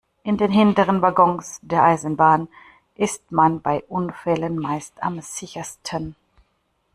In 0.23 0.35
den 0.35 0.49
hinteren 0.51 1.03
Waggons 1.03 1.59
der 1.61 1.83
Eisenbahn 1.83 2.47
ist 2.95 3.31
man 3.31 3.61
bei 3.61 3.83
Unfällen 3.83 4.57
meist 4.57 4.93
am 5.03 5.21
sichersten. 5.21 6.15